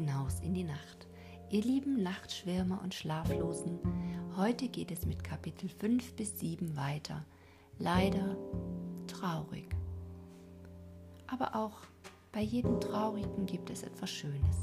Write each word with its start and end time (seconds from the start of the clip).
hinaus 0.00 0.40
in 0.40 0.54
die 0.54 0.64
Nacht. 0.64 1.06
Ihr 1.50 1.62
lieben 1.62 2.02
Nachtschwärmer 2.02 2.80
und 2.82 2.94
Schlaflosen, 2.94 3.78
heute 4.36 4.68
geht 4.68 4.90
es 4.90 5.04
mit 5.04 5.22
Kapitel 5.22 5.68
5 5.68 6.14
bis 6.14 6.40
7 6.40 6.74
weiter. 6.76 7.24
Leider 7.78 8.36
traurig. 9.06 9.68
Aber 11.26 11.54
auch 11.54 11.82
bei 12.32 12.40
jedem 12.40 12.80
Traurigen 12.80 13.44
gibt 13.44 13.68
es 13.68 13.82
etwas 13.82 14.10
Schönes. 14.10 14.56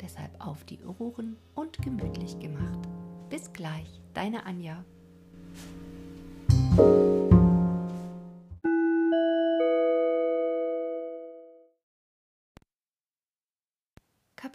Deshalb 0.00 0.32
auf 0.44 0.64
die 0.64 0.80
Ohren 0.98 1.36
und 1.54 1.80
gemütlich 1.82 2.38
gemacht. 2.38 2.88
Bis 3.30 3.52
gleich, 3.52 4.00
deine 4.14 4.44
Anja. 4.46 4.84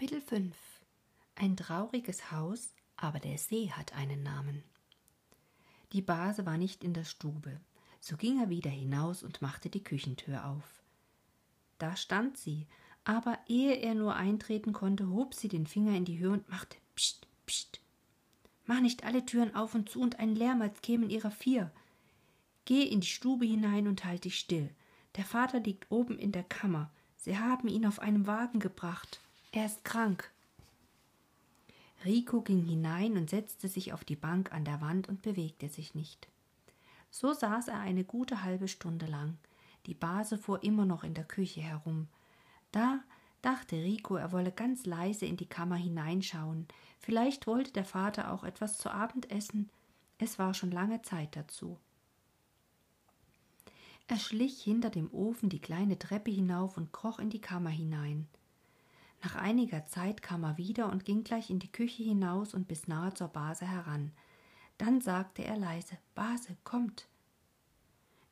Kapitel 0.01 0.21
5 0.21 0.55
Ein 1.35 1.55
trauriges 1.55 2.31
Haus, 2.31 2.73
aber 2.97 3.19
der 3.19 3.37
See 3.37 3.69
hat 3.69 3.93
einen 3.93 4.23
Namen. 4.23 4.63
Die 5.93 6.01
Base 6.01 6.43
war 6.43 6.57
nicht 6.57 6.83
in 6.83 6.95
der 6.95 7.03
Stube, 7.03 7.61
so 7.99 8.17
ging 8.17 8.39
er 8.39 8.49
wieder 8.49 8.71
hinaus 8.71 9.21
und 9.21 9.43
machte 9.43 9.69
die 9.69 9.83
Küchentür 9.83 10.47
auf. 10.47 10.81
Da 11.77 11.95
stand 11.95 12.35
sie, 12.35 12.65
aber 13.03 13.37
ehe 13.45 13.75
er 13.75 13.93
nur 13.93 14.15
eintreten 14.15 14.73
konnte, 14.73 15.07
hob 15.07 15.35
sie 15.35 15.49
den 15.49 15.67
Finger 15.67 15.95
in 15.95 16.05
die 16.05 16.17
Höhe 16.17 16.31
und 16.31 16.49
machte 16.49 16.77
Psst, 16.95 17.27
Psst. 17.45 17.79
Mach 18.65 18.81
nicht 18.81 19.03
alle 19.03 19.23
Türen 19.23 19.53
auf 19.53 19.75
und 19.75 19.87
zu 19.87 20.01
und 20.01 20.17
einen 20.17 20.35
Lärm, 20.35 20.63
als 20.63 20.81
kämen 20.81 21.11
ihrer 21.11 21.29
vier. 21.29 21.71
Geh 22.65 22.81
in 22.81 23.01
die 23.01 23.07
Stube 23.07 23.45
hinein 23.45 23.87
und 23.87 24.03
halt 24.03 24.25
dich 24.25 24.39
still. 24.39 24.73
Der 25.15 25.25
Vater 25.25 25.59
liegt 25.59 25.91
oben 25.91 26.17
in 26.17 26.31
der 26.31 26.43
Kammer. 26.43 26.89
Sie 27.17 27.37
haben 27.37 27.67
ihn 27.67 27.85
auf 27.85 27.99
einem 27.99 28.25
Wagen 28.25 28.59
gebracht. 28.59 29.20
Er 29.53 29.65
ist 29.65 29.83
krank. 29.83 30.31
Rico 32.05 32.41
ging 32.41 32.63
hinein 32.63 33.17
und 33.17 33.29
setzte 33.29 33.67
sich 33.67 33.91
auf 33.91 34.05
die 34.05 34.15
Bank 34.15 34.53
an 34.53 34.63
der 34.63 34.79
Wand 34.79 35.09
und 35.09 35.21
bewegte 35.21 35.67
sich 35.67 35.93
nicht. 35.93 36.29
So 37.09 37.33
saß 37.33 37.67
er 37.67 37.79
eine 37.79 38.05
gute 38.05 38.43
halbe 38.43 38.69
Stunde 38.69 39.07
lang. 39.07 39.37
Die 39.87 39.93
Base 39.93 40.37
fuhr 40.37 40.63
immer 40.63 40.85
noch 40.85 41.03
in 41.03 41.13
der 41.13 41.25
Küche 41.25 41.59
herum. 41.59 42.07
Da 42.71 43.01
dachte 43.41 43.75
Rico, 43.75 44.15
er 44.15 44.31
wolle 44.31 44.53
ganz 44.53 44.85
leise 44.85 45.25
in 45.25 45.35
die 45.35 45.49
Kammer 45.49 45.75
hineinschauen. 45.75 46.67
Vielleicht 46.99 47.45
wollte 47.45 47.73
der 47.73 47.85
Vater 47.85 48.31
auch 48.31 48.45
etwas 48.45 48.77
zu 48.77 48.89
Abend 48.89 49.29
essen. 49.31 49.69
Es 50.17 50.39
war 50.39 50.53
schon 50.53 50.71
lange 50.71 51.01
Zeit 51.01 51.35
dazu. 51.35 51.77
Er 54.07 54.17
schlich 54.17 54.61
hinter 54.61 54.89
dem 54.89 55.13
Ofen 55.13 55.49
die 55.49 55.59
kleine 55.59 55.99
Treppe 55.99 56.31
hinauf 56.31 56.77
und 56.77 56.93
kroch 56.93 57.19
in 57.19 57.29
die 57.29 57.41
Kammer 57.41 57.69
hinein. 57.69 58.27
Nach 59.23 59.35
einiger 59.35 59.85
Zeit 59.85 60.21
kam 60.21 60.43
er 60.43 60.57
wieder 60.57 60.91
und 60.91 61.05
ging 61.05 61.23
gleich 61.23 61.49
in 61.49 61.59
die 61.59 61.71
Küche 61.71 62.03
hinaus 62.03 62.53
und 62.53 62.67
bis 62.67 62.87
nahe 62.87 63.13
zur 63.13 63.27
Base 63.27 63.67
heran. 63.67 64.11
Dann 64.77 64.99
sagte 64.99 65.43
er 65.43 65.57
leise 65.57 65.97
Base, 66.15 66.57
kommt. 66.63 67.07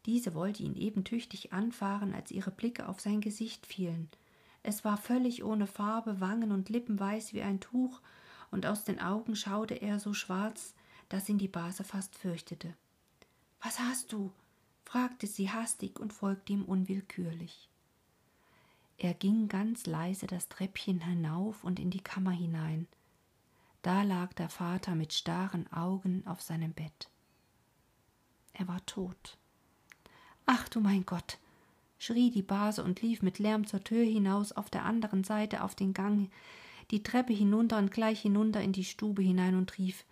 Diese 0.05 0.33
wollte 0.33 0.63
ihn 0.63 0.75
eben 0.75 1.03
tüchtig 1.03 1.53
anfahren, 1.53 2.13
als 2.13 2.31
ihre 2.31 2.49
Blicke 2.49 2.89
auf 2.89 2.99
sein 2.99 3.21
Gesicht 3.21 3.67
fielen. 3.67 4.09
Es 4.63 4.83
war 4.83 4.97
völlig 4.97 5.43
ohne 5.43 5.67
Farbe, 5.67 6.19
Wangen 6.19 6.51
und 6.51 6.69
Lippen 6.69 6.99
weiß 6.99 7.33
wie 7.33 7.43
ein 7.43 7.59
Tuch, 7.59 8.01
und 8.49 8.65
aus 8.65 8.83
den 8.83 8.99
Augen 8.99 9.35
schaute 9.35 9.75
er 9.75 9.99
so 9.99 10.13
schwarz, 10.13 10.73
dass 11.07 11.29
ihn 11.29 11.37
die 11.37 11.47
Base 11.47 11.83
fast 11.83 12.15
fürchtete. 12.15 12.73
Was 13.61 13.79
hast 13.79 14.11
du? 14.11 14.31
fragte 14.83 15.27
sie 15.27 15.51
hastig 15.51 15.99
und 15.99 16.13
folgte 16.13 16.53
ihm 16.53 16.65
unwillkürlich. 16.65 17.68
Er 19.01 19.13
ging 19.13 19.47
ganz 19.47 19.85
leise 19.85 20.27
das 20.27 20.49
Treppchen 20.49 20.99
hinauf 20.99 21.63
und 21.63 21.79
in 21.79 21.89
die 21.89 22.01
Kammer 22.01 22.31
hinein. 22.31 22.85
Da 23.81 24.03
lag 24.03 24.33
der 24.33 24.49
Vater 24.49 24.93
mit 24.93 25.13
starren 25.13 25.71
Augen 25.71 26.27
auf 26.27 26.41
seinem 26.41 26.73
Bett. 26.73 27.09
Er 28.51 28.67
war 28.67 28.85
tot. 28.85 29.37
Ach 30.45 30.67
du 30.67 30.81
mein 30.81 31.05
Gott, 31.05 31.37
schrie 31.97 32.29
die 32.29 32.41
Base 32.41 32.83
und 32.83 33.01
lief 33.01 33.21
mit 33.21 33.39
Lärm 33.39 33.65
zur 33.65 33.81
Tür 33.85 34.03
hinaus 34.03 34.51
auf 34.51 34.69
der 34.69 34.83
anderen 34.83 35.23
Seite 35.23 35.63
auf 35.63 35.75
den 35.75 35.93
Gang, 35.93 36.29
die 36.91 37.01
Treppe 37.01 37.31
hinunter 37.31 37.77
und 37.77 37.91
gleich 37.91 38.19
hinunter 38.19 38.61
in 38.61 38.73
die 38.73 38.83
Stube 38.83 39.21
hinein 39.21 39.55
und 39.55 39.77
rief 39.77 40.03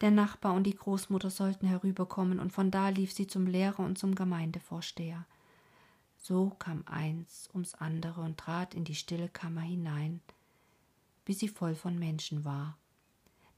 der 0.00 0.12
Nachbar 0.12 0.54
und 0.54 0.62
die 0.62 0.76
Großmutter 0.76 1.30
sollten 1.30 1.66
herüberkommen, 1.66 2.38
und 2.38 2.52
von 2.52 2.70
da 2.70 2.90
lief 2.90 3.12
sie 3.12 3.26
zum 3.26 3.48
Lehrer 3.48 3.80
und 3.80 3.98
zum 3.98 4.14
Gemeindevorsteher. 4.14 5.26
So 6.28 6.50
kam 6.58 6.82
eins 6.84 7.48
ums 7.54 7.74
andere 7.74 8.20
und 8.20 8.36
trat 8.36 8.74
in 8.74 8.84
die 8.84 8.94
stille 8.94 9.30
Kammer 9.30 9.62
hinein, 9.62 10.20
bis 11.24 11.38
sie 11.38 11.48
voll 11.48 11.74
von 11.74 11.98
Menschen 11.98 12.44
war. 12.44 12.76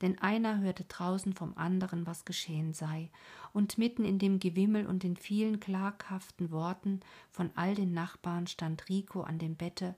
Denn 0.00 0.20
einer 0.20 0.60
hörte 0.60 0.84
draußen 0.84 1.32
vom 1.32 1.58
anderen, 1.58 2.06
was 2.06 2.24
geschehen 2.24 2.72
sei, 2.72 3.10
und 3.52 3.76
mitten 3.76 4.04
in 4.04 4.20
dem 4.20 4.38
Gewimmel 4.38 4.86
und 4.86 5.02
den 5.02 5.16
vielen 5.16 5.58
klaghaften 5.58 6.52
Worten 6.52 7.00
von 7.32 7.50
all 7.56 7.74
den 7.74 7.92
Nachbarn 7.92 8.46
stand 8.46 8.88
Rico 8.88 9.22
an 9.22 9.40
dem 9.40 9.56
Bette, 9.56 9.96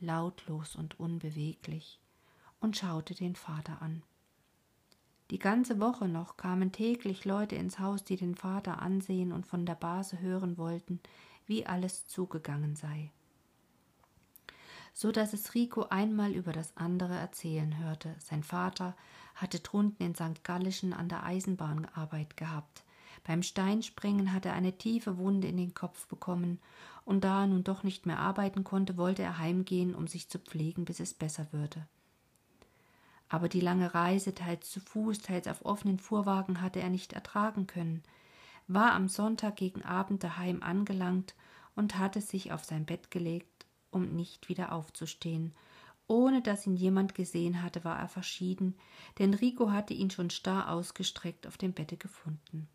lautlos 0.00 0.74
und 0.74 0.98
unbeweglich, 0.98 2.00
und 2.58 2.76
schaute 2.76 3.14
den 3.14 3.36
Vater 3.36 3.80
an. 3.80 4.02
Die 5.30 5.38
ganze 5.38 5.78
Woche 5.78 6.08
noch 6.08 6.36
kamen 6.36 6.72
täglich 6.72 7.24
Leute 7.24 7.54
ins 7.54 7.78
Haus, 7.78 8.02
die 8.02 8.16
den 8.16 8.34
Vater 8.34 8.82
ansehen 8.82 9.30
und 9.30 9.46
von 9.46 9.64
der 9.64 9.76
Base 9.76 10.20
hören 10.20 10.58
wollten, 10.58 10.98
wie 11.46 11.66
alles 11.66 12.08
zugegangen 12.08 12.74
sei. 12.74 13.12
So 14.92 15.12
dass 15.12 15.32
es 15.32 15.54
Rico 15.54 15.86
einmal 15.88 16.32
über 16.32 16.52
das 16.52 16.76
andere 16.76 17.14
erzählen 17.14 17.78
hörte. 17.78 18.16
Sein 18.18 18.42
Vater 18.42 18.96
hatte 19.36 19.60
drunten 19.60 20.04
in 20.04 20.16
St. 20.16 20.42
Gallischen 20.42 20.92
an 20.92 21.08
der 21.08 21.22
Eisenbahn 21.22 21.86
Arbeit 21.94 22.36
gehabt. 22.36 22.82
Beim 23.22 23.44
Steinspringen 23.44 24.32
hatte 24.32 24.48
er 24.48 24.56
eine 24.56 24.78
tiefe 24.78 25.16
Wunde 25.16 25.46
in 25.46 25.56
den 25.56 25.74
Kopf 25.74 26.08
bekommen, 26.08 26.58
und 27.04 27.22
da 27.22 27.42
er 27.42 27.46
nun 27.46 27.62
doch 27.62 27.84
nicht 27.84 28.04
mehr 28.04 28.18
arbeiten 28.18 28.64
konnte, 28.64 28.96
wollte 28.96 29.22
er 29.22 29.38
heimgehen, 29.38 29.94
um 29.94 30.08
sich 30.08 30.28
zu 30.28 30.40
pflegen, 30.40 30.84
bis 30.84 30.98
es 30.98 31.14
besser 31.14 31.46
würde 31.52 31.86
aber 33.30 33.48
die 33.48 33.60
lange 33.60 33.94
Reise, 33.94 34.34
teils 34.34 34.70
zu 34.70 34.80
Fuß, 34.80 35.20
teils 35.20 35.46
auf 35.46 35.64
offenen 35.64 35.98
Fuhrwagen, 35.98 36.60
hatte 36.60 36.80
er 36.80 36.90
nicht 36.90 37.12
ertragen 37.12 37.66
können, 37.66 38.02
war 38.66 38.92
am 38.92 39.08
Sonntag 39.08 39.56
gegen 39.56 39.82
Abend 39.82 40.22
daheim 40.22 40.62
angelangt 40.62 41.34
und 41.76 41.96
hatte 41.96 42.20
sich 42.20 42.52
auf 42.52 42.64
sein 42.64 42.84
Bett 42.84 43.10
gelegt, 43.10 43.66
um 43.90 44.14
nicht 44.14 44.48
wieder 44.48 44.72
aufzustehen. 44.72 45.54
Ohne 46.08 46.42
dass 46.42 46.66
ihn 46.66 46.74
jemand 46.74 47.14
gesehen 47.14 47.62
hatte, 47.62 47.84
war 47.84 47.98
er 47.98 48.08
verschieden, 48.08 48.76
denn 49.20 49.32
Rico 49.32 49.70
hatte 49.70 49.94
ihn 49.94 50.10
schon 50.10 50.30
starr 50.30 50.68
ausgestreckt 50.68 51.46
auf 51.46 51.56
dem 51.56 51.72
Bette 51.72 51.96
gefunden. 51.96 52.68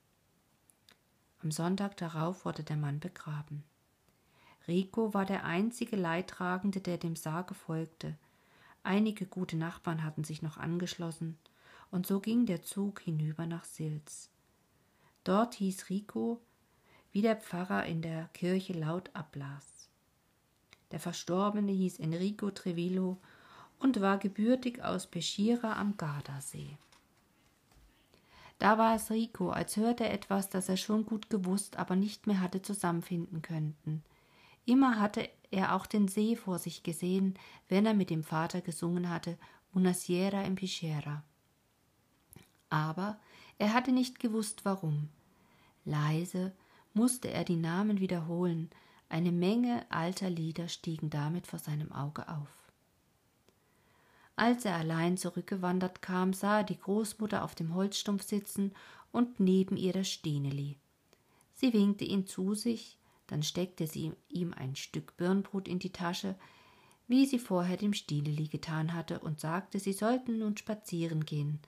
Am 1.43 1.51
Sonntag 1.51 1.97
darauf 1.97 2.45
wurde 2.45 2.63
der 2.63 2.77
Mann 2.77 3.01
begraben. 3.01 3.65
Rico 4.69 5.13
war 5.13 5.25
der 5.25 5.43
einzige 5.43 5.97
Leidtragende, 5.97 6.79
der 6.79 6.97
dem 6.97 7.17
Sarge 7.17 7.53
folgte. 7.53 8.17
Einige 8.85 9.25
gute 9.25 9.57
Nachbarn 9.57 10.03
hatten 10.03 10.23
sich 10.23 10.43
noch 10.43 10.57
angeschlossen, 10.57 11.39
und 11.89 12.05
so 12.05 12.19
ging 12.19 12.45
der 12.45 12.61
Zug 12.61 12.99
hinüber 12.99 13.47
nach 13.47 13.65
Silz. 13.65 14.29
Dort 15.23 15.55
hieß 15.55 15.89
Rico, 15.89 16.39
wie 17.11 17.23
der 17.23 17.35
Pfarrer 17.35 17.87
in 17.87 18.03
der 18.03 18.29
Kirche 18.33 18.73
laut 18.73 19.09
ablas. 19.15 19.89
Der 20.91 20.99
Verstorbene 20.99 21.71
hieß 21.71 21.97
Enrico 21.97 22.51
Trevillo 22.51 23.17
und 23.79 24.01
war 24.01 24.19
gebürtig 24.19 24.83
aus 24.83 25.07
Peschira 25.07 25.79
am 25.79 25.97
Gardasee. 25.97 26.77
Da 28.59 28.77
war 28.77 28.95
es 28.95 29.09
Rico, 29.09 29.49
als 29.49 29.77
hörte 29.77 30.03
er 30.03 30.13
etwas, 30.13 30.49
das 30.49 30.69
er 30.69 30.77
schon 30.77 31.07
gut 31.07 31.31
gewusst, 31.31 31.77
aber 31.77 31.95
nicht 31.95 32.27
mehr 32.27 32.39
hatte 32.39 32.61
zusammenfinden 32.61 33.41
können. 33.41 34.03
Immer 34.65 34.99
hatte 34.99 35.29
er 35.51 35.75
auch 35.75 35.85
den 35.85 36.07
See 36.07 36.35
vor 36.35 36.59
sich 36.59 36.83
gesehen, 36.83 37.35
wenn 37.69 37.85
er 37.85 37.93
mit 37.93 38.09
dem 38.09 38.23
Vater 38.23 38.61
gesungen 38.61 39.09
hatte 39.09 39.37
Una 39.73 39.93
sierra 39.93 40.41
in 40.43 40.55
Pichera. 40.55 41.23
Aber 42.69 43.19
er 43.57 43.73
hatte 43.73 43.91
nicht 43.91 44.19
gewusst, 44.19 44.63
warum. 44.63 45.09
Leise 45.83 46.53
musste 46.93 47.29
er 47.29 47.43
die 47.43 47.57
Namen 47.57 47.99
wiederholen, 47.99 48.69
eine 49.09 49.31
Menge 49.31 49.85
alter 49.89 50.29
Lieder 50.29 50.67
stiegen 50.67 51.09
damit 51.09 51.45
vor 51.45 51.59
seinem 51.59 51.91
Auge 51.91 52.27
auf. 52.29 52.49
Als 54.37 54.65
er 54.65 54.75
allein 54.75 55.17
zurückgewandert 55.17 56.01
kam, 56.01 56.33
sah 56.33 56.59
er 56.59 56.63
die 56.63 56.79
Großmutter 56.79 57.43
auf 57.43 57.55
dem 57.55 57.73
Holzstumpf 57.73 58.23
sitzen 58.23 58.73
und 59.11 59.39
neben 59.39 59.77
ihr 59.77 59.93
das 59.93 60.09
Stineli. 60.09 60.77
Sie 61.53 61.71
winkte 61.71 62.03
ihn 62.03 62.27
zu 62.27 62.53
sich, 62.53 62.97
dann 63.27 63.43
steckte 63.43 63.87
sie 63.87 64.13
ihm 64.29 64.53
ein 64.53 64.75
Stück 64.75 65.17
Birnbrot 65.17 65.67
in 65.67 65.79
die 65.79 65.91
Tasche, 65.91 66.35
wie 67.07 67.25
sie 67.25 67.39
vorher 67.39 67.77
dem 67.77 67.93
Stineli 67.93 68.47
getan 68.47 68.93
hatte, 68.93 69.19
und 69.19 69.39
sagte, 69.39 69.79
sie 69.79 69.93
sollten 69.93 70.39
nun 70.39 70.57
spazieren 70.57 71.25
gehen. 71.25 71.59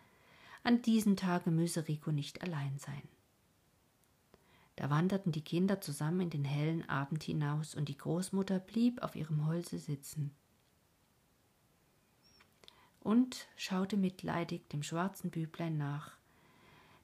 An 0.63 0.81
diesem 0.81 1.15
Tage 1.15 1.51
müsse 1.51 1.87
Rico 1.87 2.11
nicht 2.11 2.41
allein 2.41 2.77
sein. 2.79 3.03
Da 4.75 4.89
wanderten 4.89 5.31
die 5.31 5.43
Kinder 5.43 5.81
zusammen 5.81 6.21
in 6.21 6.29
den 6.29 6.45
hellen 6.45 6.87
Abend 6.89 7.23
hinaus, 7.23 7.75
und 7.75 7.89
die 7.89 7.97
Großmutter 7.97 8.59
blieb 8.59 9.01
auf 9.01 9.15
ihrem 9.15 9.45
Holze 9.45 9.79
sitzen. 9.79 10.31
und 13.07 13.47
schaute 13.55 13.95
mitleidig 13.95 14.67
dem 14.67 14.83
schwarzen 14.83 15.31
Büblein 15.31 15.77
nach, 15.77 16.17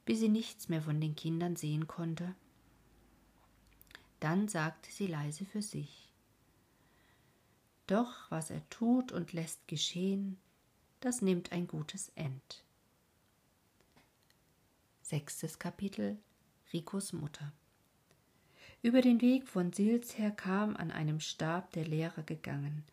bis 0.03 0.19
sie 0.19 0.27
nichts 0.27 0.67
mehr 0.67 0.81
von 0.81 0.99
den 0.99 1.15
Kindern 1.15 1.55
sehen 1.55 1.87
konnte. 1.87 2.35
Dann 4.23 4.47
sagte 4.47 4.89
sie 4.89 5.07
leise 5.07 5.43
für 5.43 5.61
sich 5.61 6.07
Doch 7.87 8.31
was 8.31 8.51
er 8.51 8.61
tut 8.69 9.11
und 9.11 9.33
lässt 9.33 9.67
geschehen, 9.67 10.37
das 11.01 11.21
nimmt 11.21 11.51
ein 11.51 11.67
gutes 11.67 12.07
End. 12.15 12.63
Sechstes 15.01 15.59
Kapitel 15.59 16.17
Ricos 16.71 17.11
Mutter 17.11 17.51
Über 18.81 19.01
den 19.01 19.19
Weg 19.19 19.45
von 19.45 19.73
Sils 19.73 20.17
her 20.17 20.31
kam 20.31 20.77
an 20.77 20.89
einem 20.89 21.19
Stab 21.19 21.71
der 21.73 21.83
Lehrer 21.83 22.23
gegangen. 22.23 22.85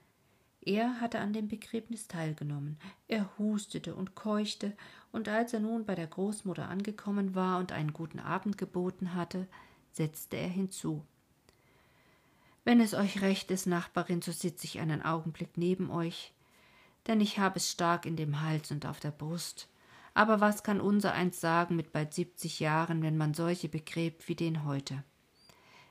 Er 0.61 1.01
hatte 1.01 1.21
an 1.21 1.33
dem 1.33 1.47
Begräbnis 1.47 2.09
teilgenommen. 2.09 2.77
Er 3.07 3.39
hustete 3.39 3.95
und 3.95 4.17
keuchte, 4.17 4.77
und 5.13 5.29
als 5.29 5.53
er 5.53 5.61
nun 5.61 5.87
bei 5.87 5.95
der 5.95 6.09
Großmutter 6.09 6.69
angekommen 6.69 7.37
war 7.37 7.61
und 7.61 7.71
einen 7.71 7.93
guten 7.93 8.19
Abend 8.19 8.59
geboten 8.59 9.15
hatte, 9.15 9.47
setzte 9.93 10.37
er 10.37 10.49
hinzu 10.49 11.07
Wenn 12.65 12.81
es 12.81 12.95
euch 12.95 13.23
recht 13.23 13.51
ist, 13.51 13.67
Nachbarin, 13.67 14.23
so 14.23 14.33
sitze 14.33 14.67
ich 14.67 14.81
einen 14.81 15.03
Augenblick 15.03 15.57
neben 15.57 15.91
euch, 15.91 16.33
denn 17.07 17.21
ich 17.21 17.39
habe 17.39 17.57
es 17.57 17.71
stark 17.71 18.05
in 18.07 18.17
dem 18.17 18.41
Hals 18.43 18.71
und 18.71 18.87
auf 18.87 19.01
der 19.01 19.11
Brust. 19.11 19.69
Aber 20.13 20.41
was 20.41 20.63
kann 20.63 20.81
unser 20.81 21.15
eins 21.15 21.41
sagen 21.41 21.77
mit 21.77 21.93
bald 21.93 22.13
siebzig 22.13 22.61
Jahren, 22.61 23.03
wenn 23.03 23.17
man 23.17 23.33
solche 23.33 23.69
begräbt 23.69 24.29
wie 24.29 24.35
den 24.35 24.65
heute? 24.65 25.03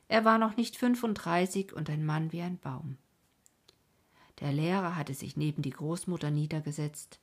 Er 0.08 0.26
war 0.26 0.38
noch 0.38 0.58
nicht 0.58 0.76
fünfunddreißig 0.76 1.74
und 1.74 1.90
ein 1.90 2.06
Mann 2.06 2.32
wie 2.32 2.42
ein 2.42 2.58
Baum. 2.58 2.98
Der 4.40 4.52
Lehrer 4.52 4.96
hatte 4.96 5.14
sich 5.14 5.38
neben 5.38 5.62
die 5.62 5.72
Großmutter 5.72 6.32
niedergesetzt. 6.32 7.20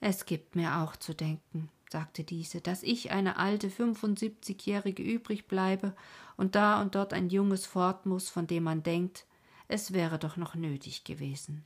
Es 0.00 0.26
gibt 0.26 0.56
mir 0.56 0.78
auch 0.78 0.96
zu 0.96 1.14
denken, 1.14 1.68
sagte 1.92 2.24
diese, 2.24 2.60
dass 2.60 2.82
ich 2.82 3.12
eine 3.12 3.36
alte 3.36 3.70
fünfundsiebzigjährige 3.70 5.02
übrig 5.02 5.46
bleibe 5.46 5.94
und 6.36 6.56
da 6.56 6.80
und 6.80 6.96
dort 6.96 7.12
ein 7.12 7.28
junges 7.28 7.66
fort 7.66 8.06
muss, 8.06 8.28
von 8.28 8.48
dem 8.48 8.64
man 8.64 8.82
denkt, 8.82 9.26
es 9.68 9.92
wäre 9.92 10.18
doch 10.18 10.36
noch 10.36 10.56
nötig 10.56 11.04
gewesen. 11.04 11.64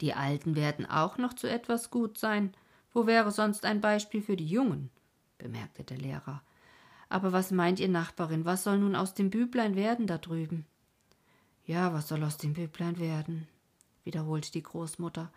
Die 0.00 0.14
Alten 0.14 0.56
werden 0.56 0.86
auch 0.86 1.18
noch 1.18 1.34
zu 1.34 1.48
etwas 1.48 1.90
gut 1.90 2.18
sein, 2.18 2.52
wo 2.92 3.06
wäre 3.06 3.30
sonst 3.30 3.64
ein 3.64 3.80
Beispiel 3.80 4.22
für 4.22 4.36
die 4.36 4.46
Jungen? 4.46 4.90
bemerkte 5.38 5.84
der 5.84 5.98
Lehrer. 5.98 6.42
Aber 7.08 7.32
was 7.32 7.50
meint 7.50 7.80
ihr, 7.80 7.88
Nachbarin, 7.88 8.44
was 8.44 8.64
soll 8.64 8.78
nun 8.78 8.96
aus 8.96 9.14
dem 9.14 9.30
Büblein 9.30 9.76
werden 9.76 10.06
da 10.06 10.18
drüben? 10.18 10.66
Ja, 11.64 11.92
was 11.92 12.08
soll 12.08 12.24
aus 12.24 12.38
dem 12.38 12.54
Büblein 12.54 12.98
werden? 12.98 13.46
Wiederholte 14.08 14.50
die 14.50 14.62
Großmutter. 14.62 15.30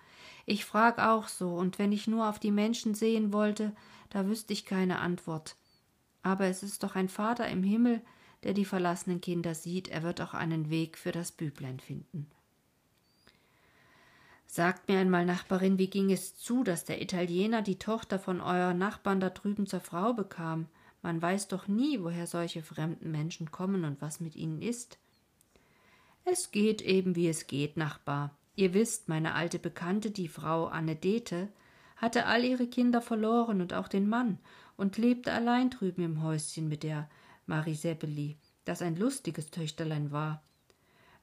Ich 0.46 0.66
frag 0.66 0.98
auch 0.98 1.28
so, 1.28 1.50
und 1.54 1.78
wenn 1.78 1.92
ich 1.92 2.08
nur 2.08 2.28
auf 2.28 2.40
die 2.40 2.52
Menschen 2.52 2.96
sehen 2.96 3.32
wollte, 3.34 3.74
da 4.10 4.26
wüsste 4.26 4.54
ich 4.54 4.66
keine 4.66 5.00
Antwort. 5.00 5.58
Aber 6.24 6.46
es 6.46 6.64
ist 6.64 6.84
doch 6.84 6.96
ein 6.96 7.10
Vater 7.10 7.48
im 7.48 7.64
Himmel, 7.64 8.02
der 8.44 8.54
die 8.54 8.66
verlassenen 8.66 9.22
Kinder 9.22 9.54
sieht, 9.54 9.90
er 9.90 10.04
wird 10.04 10.22
auch 10.22 10.34
einen 10.34 10.70
Weg 10.70 10.98
für 10.98 11.12
das 11.12 11.34
Büblein 11.34 11.80
finden. 11.80 12.26
Sagt 14.48 14.88
mir 14.88 15.00
einmal, 15.00 15.26
Nachbarin, 15.26 15.78
wie 15.78 15.90
ging 15.90 16.12
es 16.12 16.36
zu, 16.36 16.64
dass 16.64 16.86
der 16.86 17.02
Italiener 17.02 17.62
die 17.62 17.78
Tochter 17.78 18.20
von 18.20 18.42
eurer 18.42 18.74
Nachbarn 18.74 19.20
da 19.20 19.30
drüben 19.30 19.68
zur 19.68 19.80
Frau 19.80 20.14
bekam? 20.14 20.68
Man 21.02 21.22
weiß 21.22 21.48
doch 21.50 21.68
nie, 21.68 22.02
woher 22.02 22.28
solche 22.28 22.62
fremden 22.62 23.12
Menschen 23.12 23.52
kommen 23.52 23.86
und 23.86 24.02
was 24.02 24.20
mit 24.20 24.36
ihnen 24.36 24.62
ist. 24.62 24.98
Es 26.26 26.52
geht 26.52 26.82
eben, 26.82 27.16
wie 27.16 27.28
es 27.28 27.48
geht, 27.48 27.78
Nachbar. 27.78 28.36
Ihr 28.56 28.74
wisst, 28.74 29.08
meine 29.10 29.34
alte 29.34 29.60
Bekannte, 29.60 30.12
die 30.12 30.28
Frau 30.28 30.66
Anne 30.66 30.96
Dete, 30.96 31.50
hatte 31.96 32.26
all 32.26 32.44
ihre 32.44 32.68
Kinder 32.68 33.02
verloren 33.02 33.62
und 33.62 33.74
auch 33.74 33.88
den 33.88 34.10
Mann 34.10 34.40
und 34.76 34.98
lebte 34.98 35.32
allein 35.32 35.70
drüben 35.70 36.04
im 36.04 36.24
Häuschen 36.24 36.68
mit 36.68 36.84
der 36.84 37.10
Mariseppeli, 37.46 38.38
das 38.66 38.82
ein 38.82 38.96
lustiges 38.96 39.52
Töchterlein 39.52 40.12
war. 40.12 40.44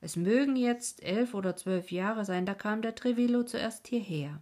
Es 0.01 0.15
mögen 0.15 0.55
jetzt 0.57 1.03
elf 1.03 1.35
oder 1.35 1.57
zwölf 1.57 1.91
Jahre 1.91 2.25
sein, 2.25 2.47
da 2.47 2.55
kam 2.55 2.83
der 2.83 2.95
Trevillo 2.95 3.43
zuerst 3.43 3.89
hierher. 3.89 4.41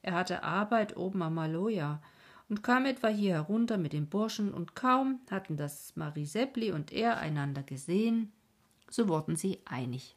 Er 0.00 0.14
hatte 0.14 0.42
Arbeit 0.42 0.96
oben 0.96 1.22
am 1.22 1.34
Maloja 1.34 2.00
und 2.48 2.62
kam 2.62 2.86
etwa 2.86 3.08
hier 3.08 3.34
herunter 3.34 3.76
mit 3.76 3.92
dem 3.92 4.08
Burschen, 4.08 4.54
und 4.54 4.74
kaum 4.74 5.20
hatten 5.30 5.56
das 5.56 5.94
Mariseppli 5.96 6.72
und 6.72 6.92
er 6.92 7.18
einander 7.18 7.62
gesehen, 7.62 8.32
so 8.88 9.08
wurden 9.08 9.36
sie 9.36 9.60
einig. 9.66 10.16